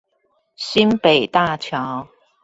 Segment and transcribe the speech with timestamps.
[0.55, 2.07] 新北大橋